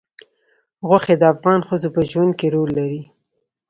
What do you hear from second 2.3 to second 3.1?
کې رول لري.